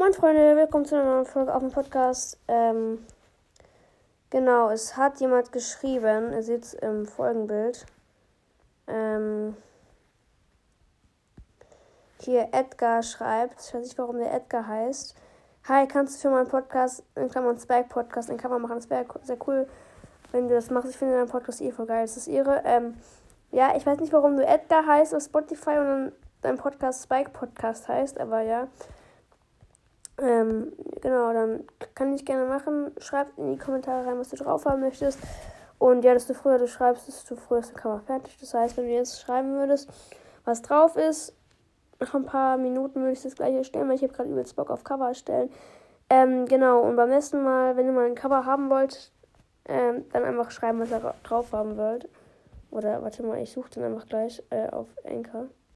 [0.00, 2.38] Moin Freunde, willkommen zu einer neuen Folge auf dem Podcast.
[2.48, 3.04] Ähm,
[4.30, 7.84] genau, es hat jemand geschrieben, ihr seht es im Folgenbild.
[8.86, 9.54] Ähm,
[12.18, 15.14] hier Edgar schreibt, ich weiß nicht, warum der Edgar heißt.
[15.68, 18.76] Hi, kannst du für meinen Podcast, in Klammern Spike Podcast, in Klammern machen?
[18.76, 19.68] Das wäre sehr cool,
[20.32, 20.88] wenn du das machst.
[20.88, 22.04] Ich finde deinen Podcast eh voll geil.
[22.04, 22.62] Das ist ihre.
[22.64, 22.96] Ähm,
[23.50, 27.32] ja, ich weiß nicht, warum du Edgar heißt auf Spotify und dann dein Podcast Spike
[27.32, 28.66] Podcast heißt, aber ja.
[30.20, 32.92] Ähm, genau, dann kann ich gerne machen.
[32.98, 35.18] Schreib in die Kommentare rein, was du drauf haben möchtest.
[35.78, 38.36] Und ja, desto früher du schreibst, desto früher ist der Cover fertig.
[38.38, 39.88] Das heißt, wenn du jetzt schreiben würdest,
[40.44, 41.34] was drauf ist,
[41.98, 44.70] nach ein paar Minuten würde ich das gleiche erstellen, weil ich habe gerade übelst Bock
[44.70, 45.50] auf Cover erstellen.
[46.10, 49.12] Ähm, genau, und beim nächsten Mal, wenn ihr mal ein Cover haben wollt,
[49.66, 52.08] ähm, dann einfach schreiben, was ihr drauf haben wollt.
[52.70, 55.46] Oder warte mal, ich suche den einfach gleich äh, auf Anchor.